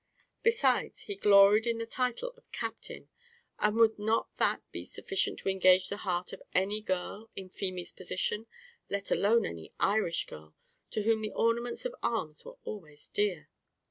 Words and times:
Besides, 0.41 1.01
he 1.01 1.13
gloried 1.13 1.67
in 1.67 1.77
the 1.77 1.85
title 1.85 2.33
of 2.35 2.51
Captain, 2.51 3.07
and 3.59 3.75
would 3.75 3.99
not 3.99 4.35
that 4.37 4.63
be 4.71 4.83
sufficient 4.83 5.37
to 5.37 5.49
engage 5.49 5.89
the 5.89 5.97
heart 5.97 6.33
of 6.33 6.41
any 6.55 6.81
girl 6.81 7.29
in 7.35 7.49
Feemy's 7.49 7.91
position? 7.91 8.47
let 8.89 9.11
alone 9.11 9.45
any 9.45 9.71
Irish 9.79 10.25
girl, 10.25 10.55
to 10.89 11.03
whom 11.03 11.21
the 11.21 11.33
ornaments 11.33 11.85
of 11.85 11.93
arms 12.01 12.41
are 12.47 12.57
always 12.63 13.09
dear. 13.09 13.51